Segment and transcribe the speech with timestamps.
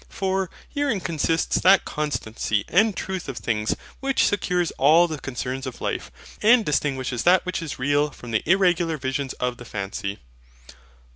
[0.09, 5.79] For, herein consists that constancy and truth of things which secures all the concerns of
[5.79, 6.09] life,
[6.41, 10.17] and distinguishes that which is real from the IRREGULAR VISIONS of the fancy.